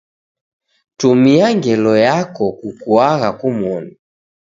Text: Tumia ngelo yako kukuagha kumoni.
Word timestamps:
Tumia 0.97 1.47
ngelo 1.57 1.93
yako 2.07 2.45
kukuagha 2.59 3.29
kumoni. 3.39 3.93